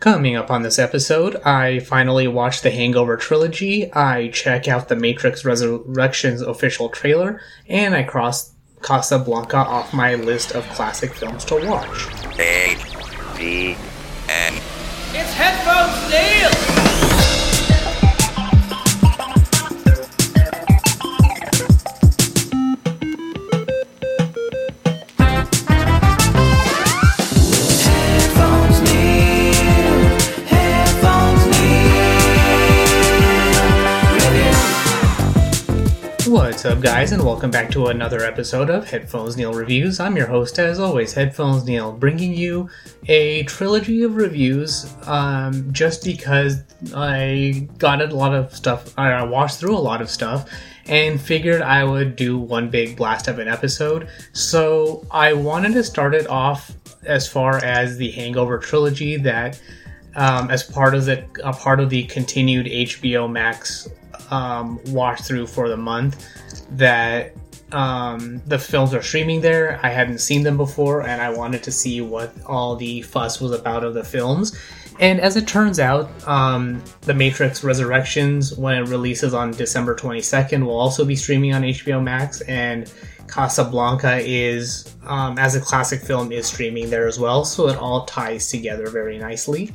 [0.00, 4.96] Coming up on this episode, I finally watched the Hangover trilogy, I check out the
[4.96, 11.56] Matrix Resurrections official trailer, and I cross Casablanca off my list of classic films to
[11.68, 12.06] watch.
[12.38, 12.78] A
[13.36, 13.76] D
[14.30, 14.54] N.
[15.12, 16.69] It's headphones, Neil!
[36.60, 39.98] What's up, guys, and welcome back to another episode of Headphones Neil Reviews.
[39.98, 42.68] I'm your host, as always, Headphones Neil, bringing you
[43.08, 46.62] a trilogy of reviews um, just because
[46.94, 50.50] I got a lot of stuff, I watched through a lot of stuff,
[50.84, 54.10] and figured I would do one big blast of an episode.
[54.34, 56.72] So I wanted to start it off
[57.06, 59.58] as far as the Hangover trilogy that
[60.14, 63.88] um, as part of the a part of the continued HBO Max
[64.30, 66.26] um, watch through for the month
[66.70, 67.34] that
[67.72, 69.78] um, the films are streaming there.
[69.82, 73.52] I hadn't seen them before, and I wanted to see what all the fuss was
[73.52, 74.58] about of the films.
[74.98, 80.64] And as it turns out, um, The Matrix Resurrections, when it releases on December 22nd,
[80.64, 82.92] will also be streaming on HBO Max, and
[83.26, 88.04] Casablanca is, um, as a classic film, is streaming there as well, so it all
[88.04, 89.72] ties together very nicely.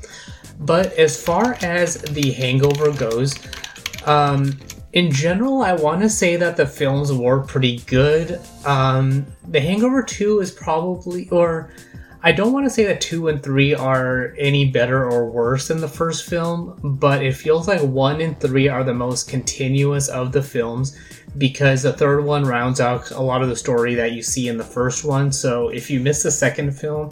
[0.59, 3.33] But as far as The Hangover goes,
[4.05, 4.57] um,
[4.93, 8.39] in general, I want to say that the films were pretty good.
[8.63, 11.69] Um, the Hangover 2 is probably, or
[12.23, 15.81] I don't want to say that 2 and 3 are any better or worse than
[15.81, 20.31] the first film, but it feels like 1 and 3 are the most continuous of
[20.31, 20.97] the films
[21.37, 24.57] because the third one rounds out a lot of the story that you see in
[24.57, 25.31] the first one.
[25.31, 27.09] So if you miss the second film,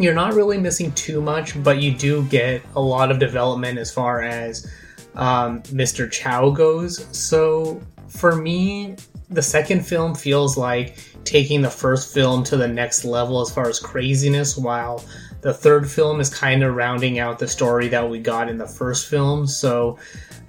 [0.00, 3.92] you're not really missing too much, but you do get a lot of development as
[3.92, 4.68] far as
[5.14, 6.10] um, Mr.
[6.10, 7.06] Chow goes.
[7.16, 8.96] So for me,
[9.30, 13.68] the second film feels like taking the first film to the next level as far
[13.68, 15.04] as craziness, while
[15.40, 18.66] the third film is kind of rounding out the story that we got in the
[18.66, 19.46] first film.
[19.46, 19.98] So,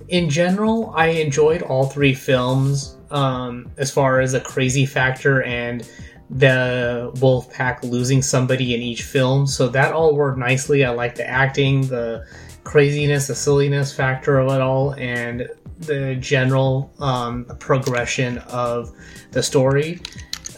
[0.10, 5.88] in general, I enjoyed all three films um, as far as the crazy factor and
[6.30, 9.46] the wolf pack losing somebody in each film.
[9.48, 10.84] So that all worked nicely.
[10.84, 12.26] I like the acting, the
[12.64, 15.48] craziness, the silliness factor of it all, and
[15.80, 18.92] the general um, progression of
[19.32, 20.00] the story.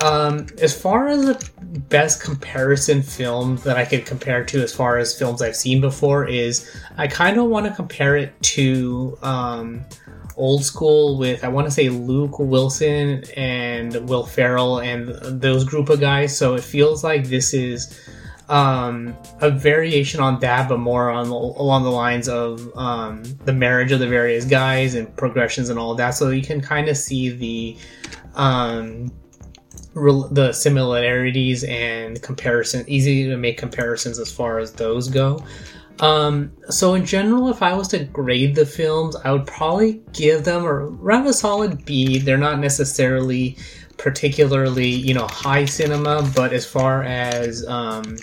[0.01, 1.49] Um, as far as the
[1.89, 6.27] best comparison film that I could compare to, as far as films I've seen before,
[6.27, 9.85] is I kind of want to compare it to um,
[10.37, 15.09] old school with I want to say Luke Wilson and Will Ferrell and
[15.41, 16.37] those group of guys.
[16.37, 17.97] So it feels like this is
[18.50, 23.91] um, a variation on that, but more on along the lines of um, the marriage
[23.91, 26.11] of the various guys and progressions and all that.
[26.11, 27.78] So you can kind of see the
[28.35, 29.11] um,
[29.94, 32.85] rel- the similarities and comparison.
[32.88, 35.43] Easy to make comparisons as far as those go.
[35.99, 40.43] Um, so in general, if I was to grade the films, I would probably give
[40.43, 42.20] them around a solid B.
[42.20, 43.58] They're not necessarily
[43.97, 48.18] particularly, you know, high cinema, but as far as um,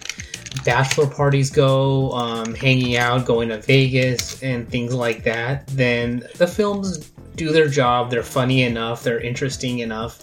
[0.65, 6.47] bachelor parties go, um, hanging out, going to Vegas, and things like that, then the
[6.47, 8.11] films do their job.
[8.11, 10.23] They're funny enough, they're interesting enough,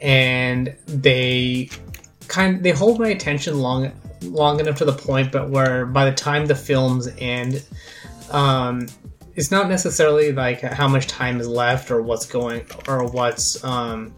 [0.00, 1.70] and they
[2.28, 3.92] kind they hold my attention long
[4.22, 7.64] long enough to the point, but where by the time the films end,
[8.30, 8.86] um,
[9.34, 14.14] it's not necessarily like how much time is left or what's going or what's um,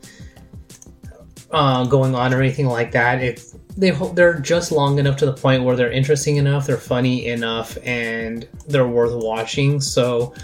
[1.55, 3.23] uh, going on or anything like that.
[3.23, 7.27] It's they they're just long enough to the point where they're interesting enough, they're funny
[7.27, 9.81] enough, and they're worth watching.
[9.81, 10.35] So,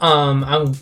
[0.00, 0.74] um, I'm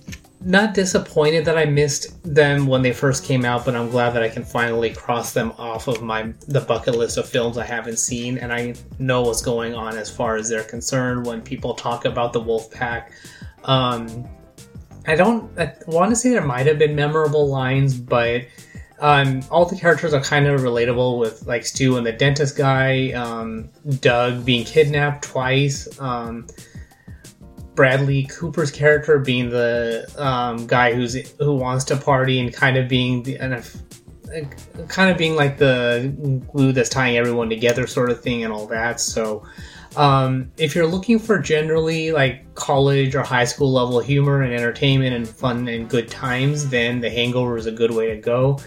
[0.44, 4.22] not disappointed that I missed them when they first came out, but I'm glad that
[4.22, 7.98] I can finally cross them off of my the bucket list of films I haven't
[7.98, 12.04] seen, and I know what's going on as far as they're concerned when people talk
[12.04, 13.12] about the Wolf Pack.
[13.64, 14.24] Um,
[15.04, 18.42] I don't I want to say there might have been memorable lines, but
[19.02, 23.10] um, all the characters are kind of relatable with like Stu and the dentist guy,
[23.10, 23.68] um,
[23.98, 26.46] Doug being kidnapped twice, um,
[27.74, 32.88] Bradley Cooper's character being the um, guy who's who wants to party and kind of
[32.88, 38.22] being the and kind of being like the glue that's tying everyone together, sort of
[38.22, 39.00] thing, and all that.
[39.00, 39.44] So.
[39.94, 45.14] Um, if you're looking for generally like college or high school level humor and entertainment
[45.14, 48.58] and fun and good times, then The Hangover is a good way to go.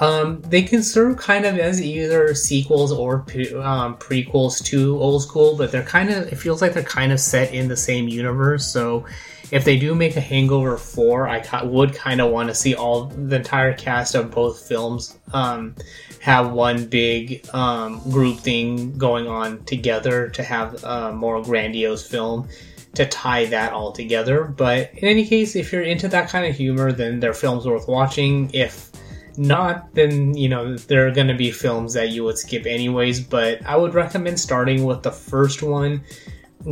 [0.00, 3.16] Um, they can serve kind of as either sequels or
[3.60, 7.18] um, prequels to Old School, but they're kind of, it feels like they're kind of
[7.18, 8.64] set in the same universe.
[8.64, 9.04] So
[9.50, 12.74] if they do make a Hangover 4, I ca- would kind of want to see
[12.74, 15.74] all the entire cast of both films um,
[16.20, 22.48] have one big um, group thing going on together to have a more grandiose film
[22.94, 24.44] to tie that all together.
[24.44, 27.88] But in any case, if you're into that kind of humor, then their film's worth
[27.88, 28.50] watching.
[28.52, 28.90] If
[29.38, 33.20] not, then you know there are going to be films that you would skip anyways.
[33.20, 36.02] But I would recommend starting with the first one,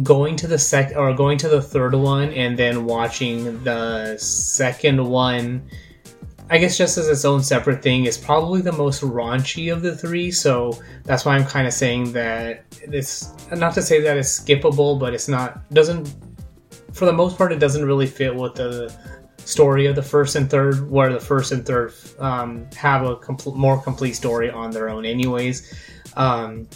[0.02, 5.04] going to the second or going to the third one, and then watching the second
[5.04, 5.68] one.
[6.48, 9.96] I guess just as its own separate thing is probably the most raunchy of the
[9.96, 10.30] three.
[10.30, 14.98] So that's why I'm kind of saying that it's not to say that it's skippable,
[14.98, 16.14] but it's not doesn't
[16.92, 18.94] for the most part it doesn't really fit with the
[19.46, 23.54] story of the first and third, where the first and third um, have a compl-
[23.54, 25.72] more complete story on their own, anyways.
[26.16, 26.69] Um,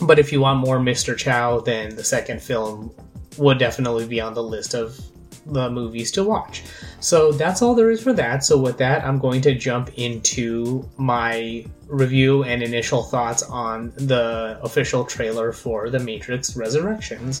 [0.00, 1.16] but if you want more Mr.
[1.16, 2.94] Chow, then the second film
[3.38, 4.98] would definitely be on the list of
[5.46, 6.62] the movies to watch.
[7.00, 8.44] So that's all there is for that.
[8.44, 14.58] So with that, I'm going to jump into my review and initial thoughts on the
[14.62, 17.40] official trailer for The Matrix Resurrections.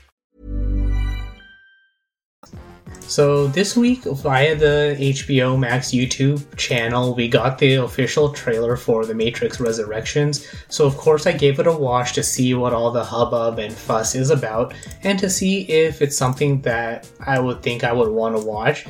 [3.11, 9.05] So this week, via the HBO Max YouTube channel, we got the official trailer for
[9.05, 10.47] The Matrix Resurrections.
[10.69, 13.73] So of course, I gave it a watch to see what all the hubbub and
[13.73, 18.07] fuss is about, and to see if it's something that I would think I would
[18.07, 18.85] want to watch.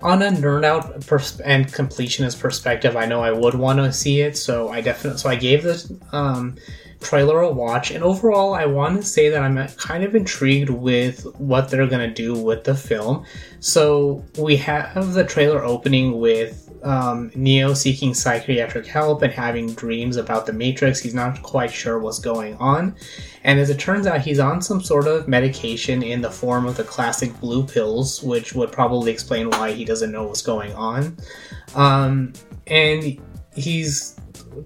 [0.00, 4.22] On a nerd out pers- and completionist perspective, I know I would want to see
[4.22, 6.56] it, so I definitely so I gave this um,
[7.06, 11.22] trailer a watch, and overall, I want to say that I'm kind of intrigued with
[11.38, 13.24] what they're gonna do with the film.
[13.60, 20.16] So we have the trailer opening with um, Neo seeking psychiatric help and having dreams
[20.16, 20.98] about the Matrix.
[20.98, 22.96] He's not quite sure what's going on,
[23.44, 26.76] and as it turns out, he's on some sort of medication in the form of
[26.76, 31.16] the classic blue pills, which would probably explain why he doesn't know what's going on.
[31.76, 32.32] Um,
[32.66, 33.20] and
[33.54, 34.15] he's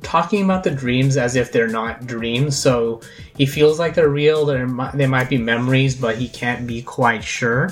[0.03, 2.57] talking about the dreams as if they're not dreams.
[2.57, 3.01] So
[3.37, 4.47] he feels like they're real.
[4.67, 7.71] Might, they might be memories, but he can't be quite sure.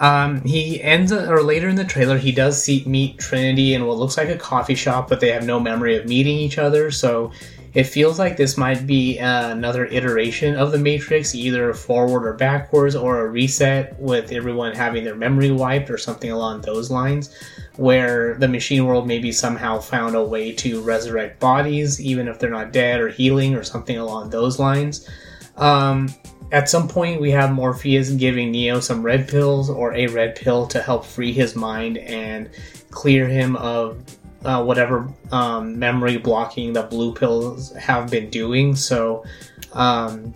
[0.00, 3.98] Um, he ends, or later in the trailer, he does see, meet Trinity in what
[3.98, 6.90] looks like a coffee shop, but they have no memory of meeting each other.
[6.90, 7.32] So
[7.74, 12.32] it feels like this might be uh, another iteration of the Matrix, either forward or
[12.32, 17.34] backwards, or a reset with everyone having their memory wiped or something along those lines,
[17.76, 22.50] where the machine world maybe somehow found a way to resurrect bodies, even if they're
[22.50, 25.08] not dead or healing or something along those lines.
[25.56, 26.08] Um,
[26.50, 30.66] at some point, we have Morpheus giving Neo some red pills or a red pill
[30.68, 32.48] to help free his mind and
[32.90, 34.02] clear him of
[34.44, 38.74] uh, whatever um, memory blocking the blue pills have been doing.
[38.76, 39.24] So,
[39.72, 40.34] um,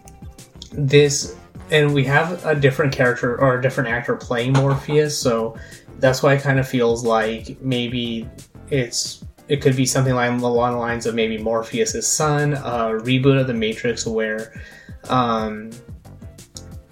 [0.73, 1.37] this,
[1.71, 5.57] and we have a different character or a different actor playing Morpheus, so
[5.99, 8.29] that's why it kind of feels like maybe
[8.71, 13.41] it's it could be something like along the lines of maybe Morpheus' son, a reboot
[13.41, 14.63] of the Matrix where
[15.09, 15.71] um,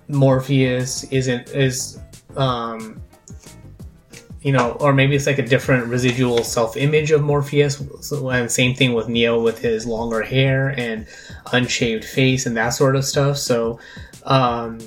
[0.09, 2.01] Morpheus isn't is
[2.37, 3.01] um,
[4.43, 7.83] you know, or maybe it's like a different residual self-image of Morpheus.
[8.01, 11.07] So, and same thing with Neo with his longer hair and
[11.53, 13.37] unshaved face and that sort of stuff.
[13.37, 13.79] So,
[14.25, 14.79] um,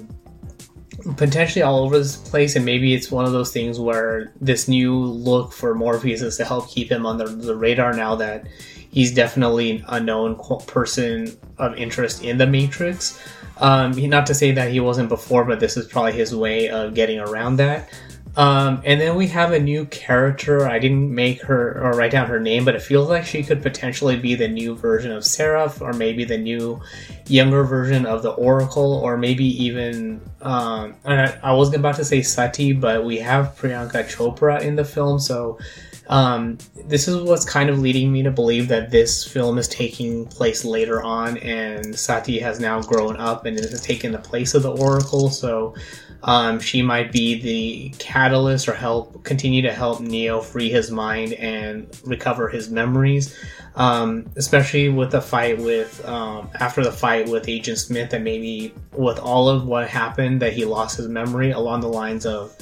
[1.17, 4.95] potentially all over this place, and maybe it's one of those things where this new
[4.95, 8.47] look for Morpheus is to help keep him on the, the radar now that
[8.89, 13.19] he's definitely a known person of interest in the Matrix.
[13.57, 16.93] Um, not to say that he wasn't before, but this is probably his way of
[16.93, 17.89] getting around that.
[18.35, 20.67] Um, and then we have a new character.
[20.67, 23.61] I didn't make her or write down her name, but it feels like she could
[23.61, 26.81] potentially be the new version of Seraph, or maybe the new
[27.27, 32.23] younger version of the Oracle, or maybe even um, I, I was about to say
[32.23, 35.59] Sati, but we have Priyanka Chopra in the film, so
[36.07, 40.25] um, this is what's kind of leading me to believe that this film is taking
[40.25, 44.63] place later on, and Sati has now grown up and has taken the place of
[44.63, 45.29] the Oracle.
[45.29, 45.75] So
[46.23, 51.33] um, she might be the catalyst or help continue to help Neo free his mind
[51.33, 53.37] and recover his memories.
[53.75, 58.71] Um, especially with the fight with um, after the fight with Agent Smith, and maybe
[58.91, 62.55] with all of what happened that he lost his memory along the lines of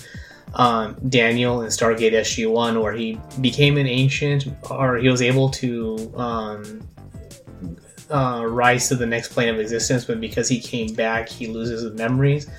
[0.53, 5.49] um, Daniel in Stargate SG One, where he became an ancient, or he was able
[5.49, 6.87] to um,
[8.09, 11.81] uh, rise to the next plane of existence, but because he came back, he loses
[11.81, 12.49] his memories.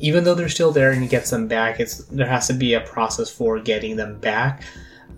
[0.00, 2.74] Even though they're still there and he gets them back, it's there has to be
[2.74, 4.62] a process for getting them back.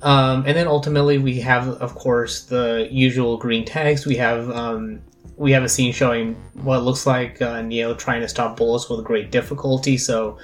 [0.03, 4.07] Um, and then ultimately, we have, of course, the usual green tags.
[4.07, 5.01] We have um,
[5.37, 9.05] we have a scene showing what looks like uh, Neo trying to stop bullets with
[9.05, 9.97] great difficulty.
[9.97, 10.39] So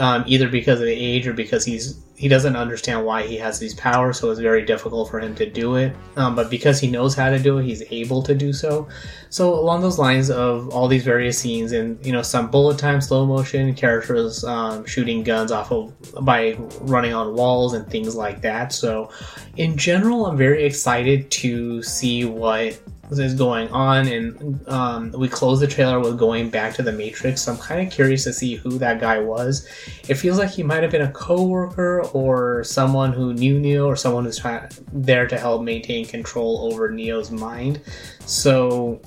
[0.00, 3.58] um, either because of the age or because he's he doesn't understand why he has
[3.58, 5.96] these powers, so it's very difficult for him to do it.
[6.16, 8.88] Um, but because he knows how to do it, he's able to do so.
[9.30, 13.00] So along those lines of all these various scenes and you know some bullet time,
[13.00, 15.92] slow motion characters um, shooting guns off of
[16.24, 18.72] by running on walls and things like that.
[18.72, 19.10] So
[19.56, 22.80] in general, I'm very excited to see what
[23.10, 27.42] is going on and um, we close the trailer with going back to the matrix.
[27.42, 29.66] So i'm kind of curious to see who that guy was.
[30.08, 33.96] It feels like he might have been a co-worker or someone who knew neo or
[33.96, 37.80] someone who's trying there to help maintain control over neo's mind.
[38.20, 39.00] So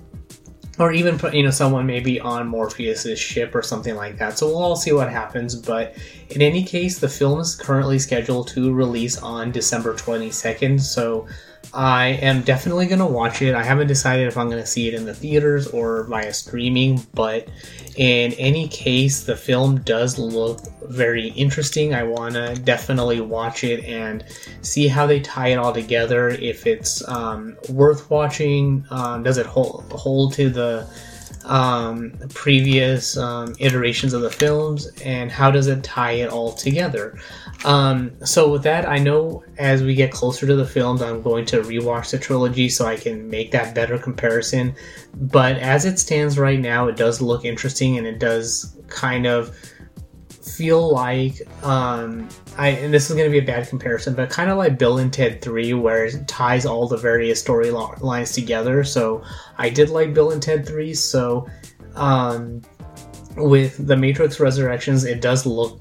[0.80, 4.38] or even you know someone maybe on morpheus's ship or something like that.
[4.38, 5.96] So we'll all see what happens but
[6.30, 11.28] in any case the film is currently scheduled to release on december 22nd so
[11.74, 13.54] I am definitely going to watch it.
[13.54, 17.06] I haven't decided if I'm going to see it in the theaters or via streaming,
[17.14, 17.48] but
[17.96, 21.94] in any case, the film does look very interesting.
[21.94, 24.24] I want to definitely watch it and
[24.62, 26.30] see how they tie it all together.
[26.30, 30.88] If it's um, worth watching, um, does it hold, hold to the
[31.48, 37.18] um, previous um, iterations of the films, and how does it tie it all together?
[37.66, 41.46] Um, so with that, I know as we get closer to the films, I'm going
[41.48, 44.76] to rewatch the trilogy so I can make that better comparison.
[45.14, 49.58] But as it stands right now, it does look interesting, and it does kind of
[50.58, 54.50] feel like um, I and this is going to be a bad comparison, but kind
[54.50, 58.84] of like Bill and Ted Three, where it ties all the various storylines together.
[58.84, 59.24] So
[59.60, 60.96] I did like Bill and Ted Three.
[60.96, 61.48] So
[61.96, 62.64] um,
[63.36, 65.80] with the Matrix Resurrections, it does look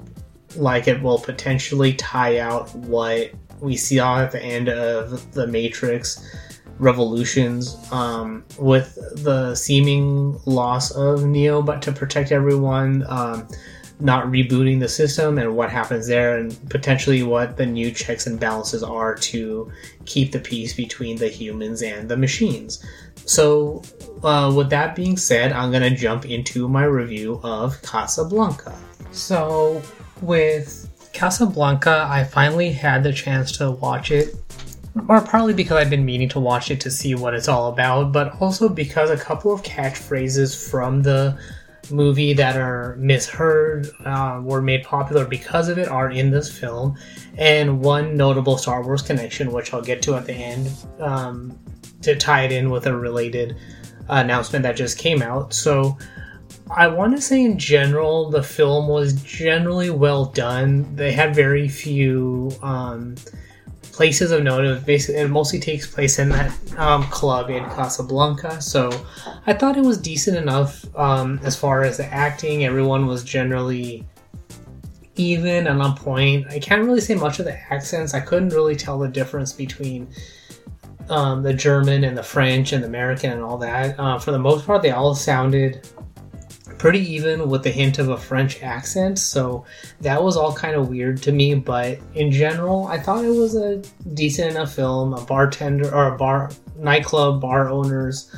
[0.55, 6.23] like it will potentially tie out what we see at the end of the Matrix
[6.79, 13.03] Revolutions um, with the seeming loss of Neo, but to protect everyone.
[13.07, 13.47] Um,
[13.99, 18.39] not rebooting the system and what happens there and potentially what the new checks and
[18.39, 19.71] balances are to
[20.05, 22.83] keep the peace between the humans and the machines.
[23.25, 23.81] So,
[24.23, 28.75] uh, with that being said, I'm gonna jump into my review of Casablanca.
[29.11, 29.81] So,
[30.21, 34.35] with Casablanca, I finally had the chance to watch it
[35.07, 38.11] or partly because I've been meaning to watch it to see what it's all about,
[38.11, 41.37] but also because a couple of catchphrases from the
[41.91, 46.97] movie that are misheard uh, were made popular because of it are in this film.
[47.37, 51.57] And one notable star wars connection which i'll get to at the end um,
[52.01, 53.57] to tie it in with a related
[54.09, 55.53] announcement that just came out.
[55.53, 55.97] So
[56.75, 60.95] i want to say in general the film was generally well done.
[60.95, 63.15] They had very few um,
[63.97, 64.63] places of note.
[64.63, 68.61] It basically it mostly takes place in that um, club in Casablanca.
[68.61, 68.91] So
[69.47, 72.63] I thought it was decent enough um, as far as the acting.
[72.63, 74.05] Everyone was generally
[75.15, 76.45] even and on point.
[76.47, 78.13] I can't really say much of the accents.
[78.13, 80.07] I couldn't really tell the difference between
[81.09, 83.99] um, the German and the French and the American and all that.
[83.99, 85.89] Uh, for the most part, they all sounded
[86.77, 89.65] pretty even with the hint of a French accent, so
[90.01, 91.55] that was all kind of weird to me.
[91.55, 93.77] But in general, I thought it was a
[94.13, 95.13] decent enough film.
[95.13, 98.29] A bartender or a bar nightclub bar owner's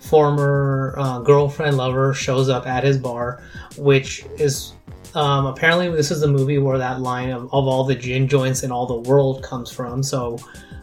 [0.00, 3.42] former uh, girlfriend lover shows up at his bar,
[3.76, 4.72] which is
[5.14, 8.62] um, apparently this is the movie where that line of, of all the gin joints
[8.62, 10.02] in all the world comes from.
[10.02, 10.38] So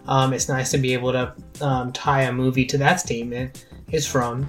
[0.07, 4.05] um, it's nice to be able to um, tie a movie to that statement is
[4.05, 4.47] from.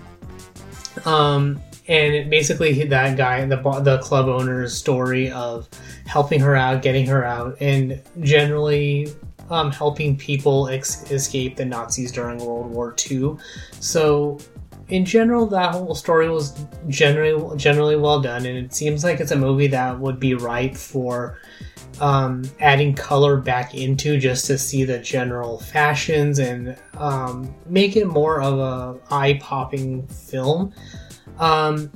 [1.05, 5.69] Um, and basically that guy, the the club owner's story of
[6.07, 9.09] helping her out, getting her out, and generally
[9.51, 13.37] um, helping people ex- escape the Nazis during World War II.
[13.81, 14.39] So,
[14.89, 19.33] in general, that whole story was generally generally well done, and it seems like it's
[19.33, 21.39] a movie that would be ripe for
[22.01, 28.07] um, adding color back into just to see the general fashions and um, make it
[28.07, 30.73] more of a eye popping film.
[31.39, 31.91] Um,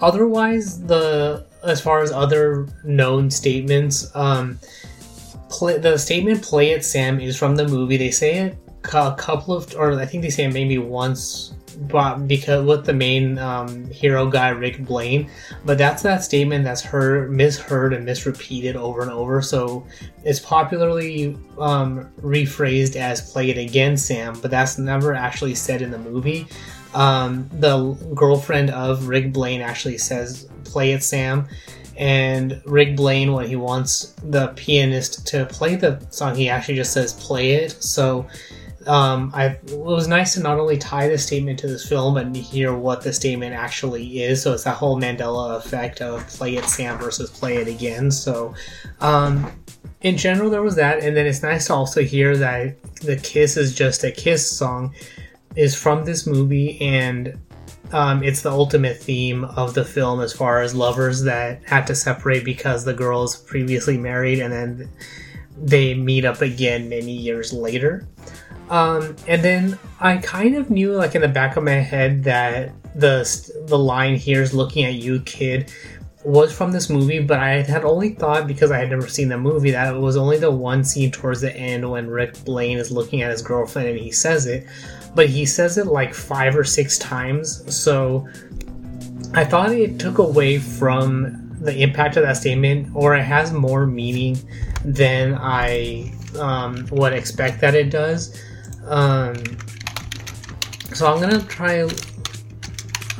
[0.00, 4.58] otherwise, the as far as other known statements, um,
[5.48, 7.96] play, the statement "Play it, Sam" is from the movie.
[7.96, 12.26] They say it a couple of, or I think they say it maybe once, but
[12.26, 15.30] because with the main um, hero guy Rick Blaine,
[15.64, 19.42] but that's that statement that's heard, misheard, and misrepeated over and over.
[19.42, 19.86] So
[20.24, 25.90] it's popularly um, rephrased as "Play it again, Sam," but that's never actually said in
[25.90, 26.46] the movie
[26.94, 31.46] um, the girlfriend of Rick Blaine actually says, "Play it, Sam."
[31.96, 36.92] And Rick Blaine, when he wants the pianist to play the song, he actually just
[36.92, 38.26] says, "Play it." So
[38.86, 42.34] um, I, it was nice to not only tie the statement to this film, but
[42.34, 44.42] hear what the statement actually is.
[44.42, 48.54] So it's that whole Mandela effect of "Play it, Sam" versus "Play it again." So.
[49.00, 49.52] Um,
[50.02, 53.58] in general, there was that, and then it's nice to also hear that the Kiss
[53.58, 54.94] is just a Kiss song
[55.56, 57.38] is from this movie, and
[57.92, 61.94] um, it's the ultimate theme of the film as far as lovers that had to
[61.94, 64.88] separate because the girl's previously married and then
[65.56, 68.08] they meet up again many years later.
[68.70, 72.72] Um, and then I kind of knew, like in the back of my head, that
[72.94, 75.72] the the line "Here's looking at you, kid"
[76.22, 79.38] was from this movie, but I had only thought because I had never seen the
[79.38, 82.90] movie that it was only the one scene towards the end when Rick Blaine is
[82.90, 84.66] looking at his girlfriend and he says it
[85.14, 87.74] but he says it like five or six times.
[87.74, 88.28] So
[89.34, 93.86] I thought it took away from the impact of that statement, or it has more
[93.86, 94.38] meaning
[94.84, 98.40] than I um, would expect that it does.
[98.86, 99.36] Um,
[100.94, 101.86] so I'm gonna try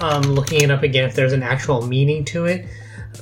[0.00, 2.66] um, looking it up again if there's an actual meaning to it.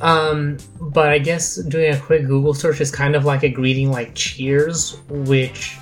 [0.01, 3.91] Um, but I guess doing a quick Google search is kind of like a greeting
[3.91, 5.77] like cheers, which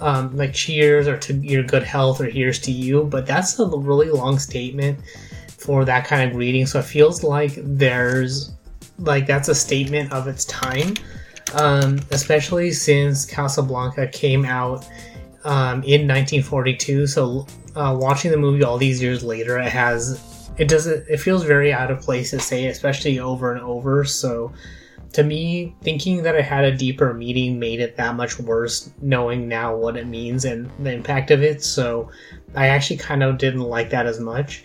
[0.00, 3.66] um, like cheers or to your good health or here's to you, but that's a
[3.66, 4.98] really long statement
[5.58, 6.66] for that kind of greeting.
[6.66, 8.52] So it feels like there's
[8.98, 10.94] like that's a statement of its time,
[11.54, 14.84] um, especially since Casablanca came out
[15.44, 17.06] um, in 1942.
[17.06, 20.20] So uh, watching the movie all these years later, it has
[20.56, 24.04] it doesn't it feels very out of place to say, especially over and over.
[24.04, 24.52] So
[25.14, 29.48] to me, thinking that it had a deeper meaning made it that much worse, knowing
[29.48, 31.62] now what it means and the impact of it.
[31.62, 32.10] So
[32.54, 34.64] I actually kind of didn't like that as much.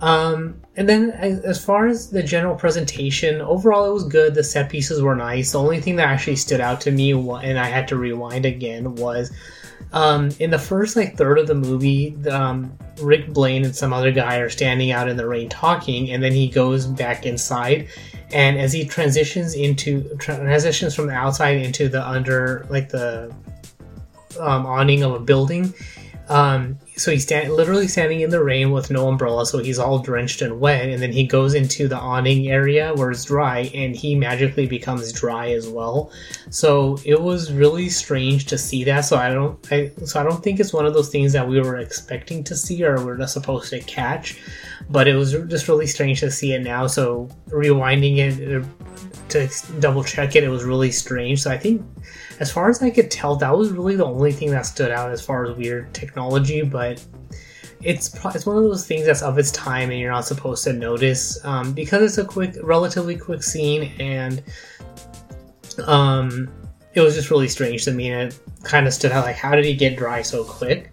[0.00, 4.34] Um, and then as far as the general presentation, overall it was good.
[4.34, 5.52] The set pieces were nice.
[5.52, 8.94] The only thing that actually stood out to me, and I had to rewind again,
[8.96, 9.32] was
[9.92, 14.10] um, in the first like third of the movie, um, Rick Blaine and some other
[14.10, 17.88] guy are standing out in the rain talking, and then he goes back inside,
[18.32, 23.32] and as he transitions into transitions from the outside into the under like the
[24.40, 25.72] um, awning of a building,
[26.28, 29.98] um, so he's stand- literally standing in the rain with no umbrella, so he's all
[29.98, 30.88] drenched and wet.
[30.88, 35.12] And then he goes into the awning area where it's dry, and he magically becomes
[35.12, 36.10] dry as well.
[36.48, 39.02] So it was really strange to see that.
[39.02, 41.60] So I don't, I, so I don't think it's one of those things that we
[41.60, 44.40] were expecting to see or we're not supposed to catch.
[44.88, 46.86] But it was just really strange to see it now.
[46.86, 48.66] So rewinding it uh,
[49.30, 49.48] to
[49.80, 51.42] double check it, it was really strange.
[51.42, 51.84] So I think
[52.40, 55.10] as far as I could tell, that was really the only thing that stood out
[55.10, 56.62] as far as weird technology.
[56.62, 57.04] But
[57.82, 60.72] it's it's one of those things that's of its time, and you're not supposed to
[60.72, 64.42] notice um, because it's a quick, relatively quick scene, and
[65.86, 66.48] um,
[66.94, 69.24] it was just really strange to me, and it kind of stood out.
[69.24, 70.92] Like, how did he get dry so quick?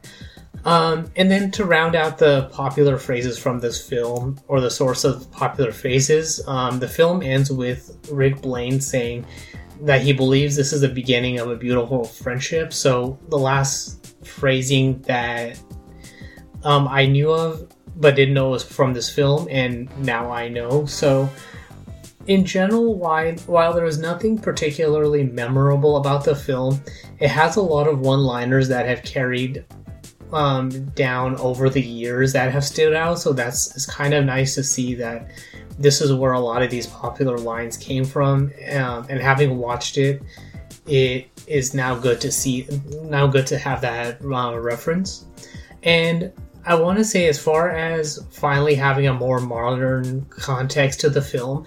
[0.66, 5.04] Um, and then to round out the popular phrases from this film, or the source
[5.04, 9.26] of popular phrases, um, the film ends with Rick Blaine saying,
[9.84, 12.74] that he believes this is the beginning of a beautiful friendship.
[12.74, 15.60] So the last phrasing that
[16.64, 20.86] um, I knew of but didn't know was from this film, and now I know.
[20.86, 21.30] So
[22.28, 26.82] in general, while, while there was nothing particularly memorable about the film,
[27.20, 29.66] it has a lot of one liners that have carried
[30.32, 33.20] um, down over the years that have stood out.
[33.20, 35.30] So that's it's kind of nice to see that
[35.80, 38.52] this is where a lot of these popular lines came from.
[38.72, 40.22] Um, and having watched it,
[40.88, 42.68] it is now good to see,
[43.04, 45.26] now good to have that uh, reference.
[45.84, 46.32] And
[46.66, 51.22] I want to say, as far as finally having a more modern context to the
[51.22, 51.66] film,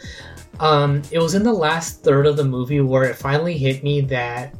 [0.61, 4.01] um, it was in the last third of the movie where it finally hit me
[4.03, 4.55] that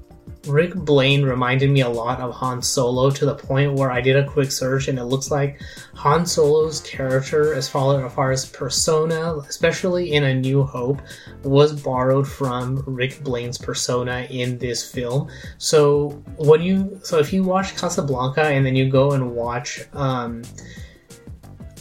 [0.47, 4.17] Rick Blaine reminded me a lot of Han Solo to the point where I did
[4.17, 5.61] a quick search and it looks like
[5.95, 11.01] Han Solo's character, as far, as far as persona, especially in A New Hope,
[11.43, 15.29] was borrowed from Rick Blaine's persona in this film.
[15.59, 20.43] So when you, so if you watch Casablanca and then you go and watch, um,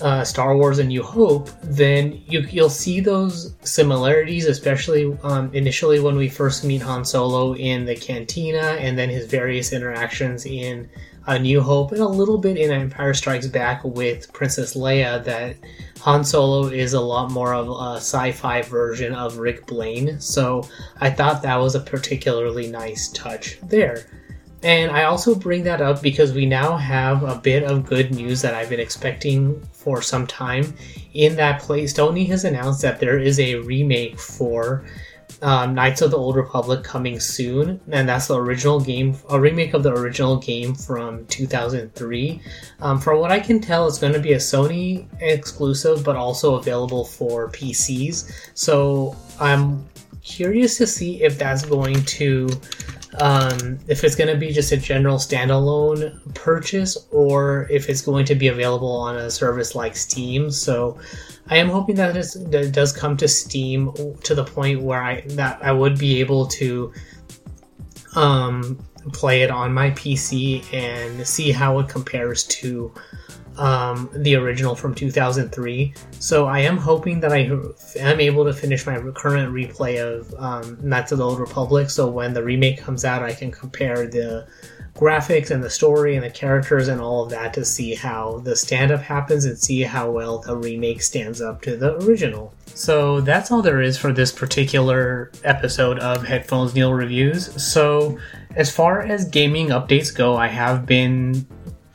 [0.01, 5.99] uh, Star Wars: A New Hope, then you, will see those similarities, especially um, initially
[5.99, 10.89] when we first meet Han Solo in the cantina, and then his various interactions in
[11.27, 15.23] A New Hope, and a little bit in Empire Strikes Back with Princess Leia.
[15.23, 15.55] That
[16.01, 20.67] Han Solo is a lot more of a sci-fi version of Rick Blaine, so
[20.99, 24.05] I thought that was a particularly nice touch there.
[24.65, 28.41] And I also bring that up because we now have a bit of good news
[28.41, 30.73] that I've been expecting for some time.
[31.13, 34.83] In that place, Sony has announced that there is a remake for
[35.43, 39.75] um, Knights of the Old Republic coming soon, and that's the original game, a remake
[39.75, 42.41] of the original game from 2003.
[42.79, 46.55] Um, from what I can tell, it's going to be a Sony exclusive, but also
[46.55, 48.31] available for PCs.
[48.55, 49.87] So I'm
[50.23, 52.49] curious to see if that's going to
[53.19, 58.25] um, if it's going to be just a general standalone purchase or if it's going
[58.25, 60.51] to be available on a service like Steam.
[60.51, 60.97] So
[61.47, 65.21] I am hoping that, that it does come to Steam to the point where I
[65.21, 66.93] that I would be able to
[68.15, 68.79] um,
[69.13, 72.91] play it on my PC and see how it compares to
[73.57, 75.93] um, the original from 2003.
[76.19, 77.49] So I am hoping that I
[77.99, 81.89] am able to finish my current replay of um, Knights of the Old Republic.
[81.89, 84.47] So when the remake comes out, I can compare the
[84.95, 88.55] graphics and the story and the characters and all of that to see how the
[88.55, 92.53] stand up happens and see how well the remake stands up to the original.
[92.67, 97.61] So that's all there is for this particular episode of Headphones Neil Reviews.
[97.61, 98.17] So,
[98.55, 101.45] as far as gaming updates go, I have been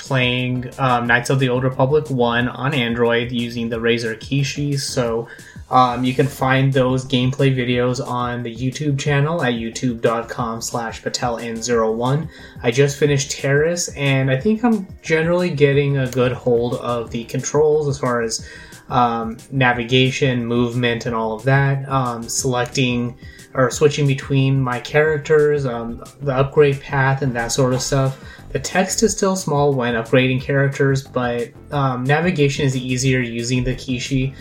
[0.01, 4.79] playing um, Knights of the Old Republic 1 on Android using the Razer Kishi.
[4.79, 5.29] So
[5.71, 12.29] um, you can find those gameplay videos on the YouTube channel at youtube.com slash pateln01.
[12.63, 17.25] I just finished Taris and I think I'm generally getting a good hold of the
[17.25, 18.49] controls as far as
[18.89, 21.89] um, navigation, movement, and all of that.
[21.89, 23.17] Um, selecting
[23.55, 28.23] or switching between my characters, um, the upgrade path, and that sort of stuff.
[28.53, 33.75] The text is still small when upgrading characters, but um, navigation is easier using the
[33.75, 34.35] Kishi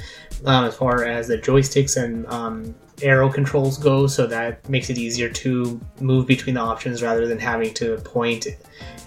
[0.46, 4.98] um, as far as the joysticks and um, arrow controls go, so that makes it
[4.98, 8.48] easier to move between the options rather than having to point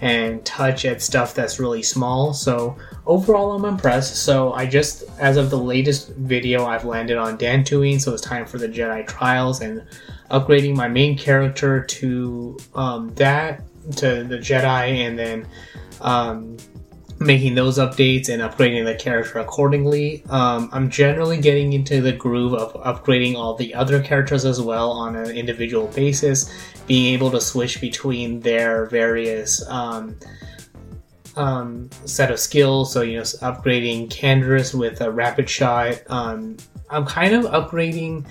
[0.01, 2.33] and touch at stuff that's really small.
[2.33, 4.23] So overall, I'm impressed.
[4.23, 8.45] So I just, as of the latest video, I've landed on Dantooine, so it's time
[8.45, 9.83] for the Jedi Trials and
[10.31, 13.63] upgrading my main character to um, that
[13.95, 15.47] to the Jedi, and then
[16.01, 16.57] um,
[17.19, 20.23] making those updates and upgrading the character accordingly.
[20.29, 24.91] Um, I'm generally getting into the groove of upgrading all the other characters as well
[24.91, 26.51] on an individual basis,
[26.87, 30.17] being able to switch between their various um,
[31.35, 32.91] um, set of skills.
[32.91, 36.01] So, you know, upgrading Canderous with a rapid shot.
[36.07, 36.57] Um,
[36.89, 38.25] I'm kind of upgrading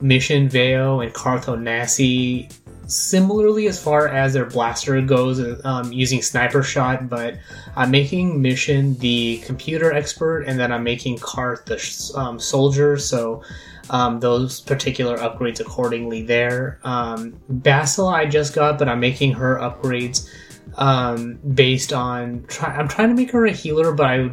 [0.00, 2.52] Mission Vao and Carth Onasi
[2.88, 7.38] similarly as far as their blaster goes um, using sniper shot but
[7.76, 13.42] i'm making mission the computer expert and then i'm making Carth the um, soldier so
[13.90, 16.78] um, those particular upgrades accordingly there.
[16.82, 20.28] Um, Bastila i just got but i'm making her upgrades
[20.76, 24.30] um, based on try- i'm trying to make her a healer but i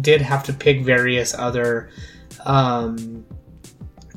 [0.00, 1.88] did have to pick various other
[2.46, 2.96] um,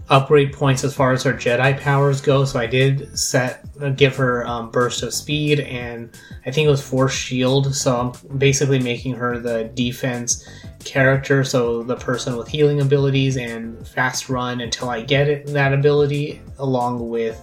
[0.10, 2.46] upgrade points as far as her Jedi powers go.
[2.46, 6.10] So I did set uh, give her um, burst of speed and
[6.46, 7.74] I think it was force shield.
[7.76, 10.48] So I'm basically making her the defense
[10.84, 11.44] character.
[11.44, 16.42] So the person with healing abilities and fast run until I get it, that ability,
[16.60, 17.40] along with.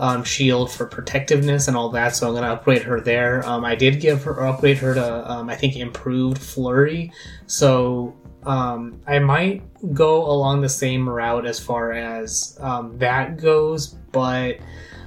[0.00, 3.46] Um, shield for protectiveness and all that, so I'm gonna upgrade her there.
[3.46, 7.12] Um, I did give her upgrade her to um, I think improved flurry,
[7.46, 13.88] so um, I might go along the same route as far as um, that goes,
[14.12, 14.56] but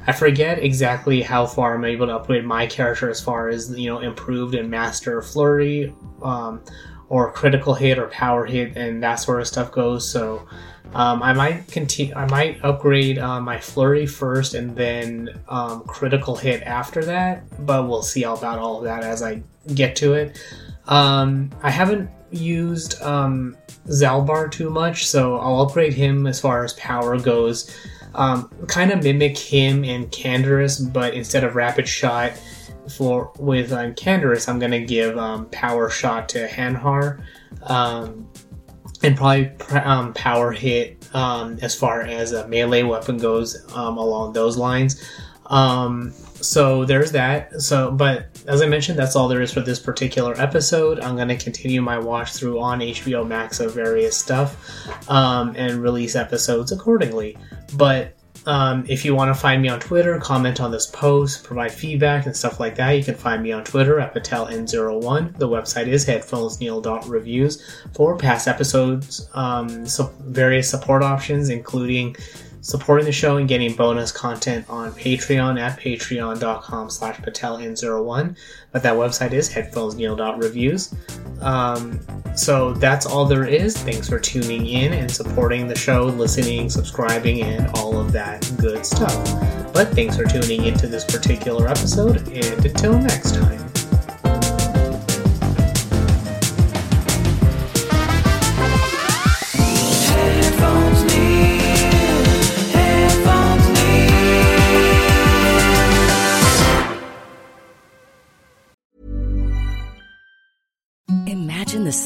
[0.05, 3.89] I forget exactly how far I'm able to upgrade my character as far as you
[3.89, 6.61] know improved and master flurry, um,
[7.13, 10.09] or critical hit or power hit and that sort of stuff goes.
[10.09, 10.47] So
[10.95, 12.11] um, I might continue.
[12.15, 17.43] I might upgrade uh, my flurry first and then um, critical hit after that.
[17.67, 19.43] But we'll see about all of that as I
[19.75, 20.41] get to it.
[20.87, 23.57] Um, I haven't used um,
[23.89, 27.77] Zaalbar too much, so I'll upgrade him as far as power goes.
[28.15, 32.31] Um, kind of mimic him and Canderous, but instead of rapid shot
[32.89, 37.23] for with um, Canderous, I'm gonna give um, power shot to Hanhar,
[37.63, 38.27] um,
[39.01, 44.33] and probably um, power hit um, as far as a melee weapon goes um, along
[44.33, 45.03] those lines.
[45.47, 47.61] Um, so there's that.
[47.61, 50.99] So, but as I mentioned, that's all there is for this particular episode.
[50.99, 54.57] I'm to continue my watch through on HBO Max of various stuff
[55.55, 57.37] and release episodes accordingly.
[57.75, 61.71] But um, if you want to find me on Twitter, comment on this post, provide
[61.71, 65.37] feedback and stuff like that, you can find me on Twitter at PatelN01.
[65.37, 72.15] The website is headphonesneil.reviews for past episodes, um, so various support options, including
[72.63, 78.35] supporting the show and getting bonus content on Patreon at patreon.com slash pateln01.
[78.71, 80.95] But that website is headphonesneil.reviews.
[81.41, 81.99] Um,
[82.35, 83.77] so that's all there is.
[83.77, 88.85] Thanks for tuning in and supporting the show, listening, subscribing, and all of that good
[88.85, 89.13] stuff.
[89.73, 93.52] But thanks for tuning into this particular episode, and until next time.